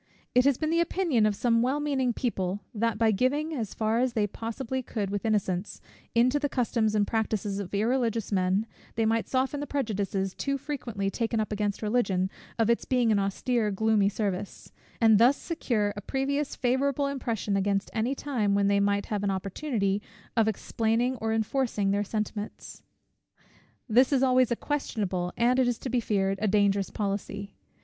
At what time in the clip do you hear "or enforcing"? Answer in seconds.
21.17-21.91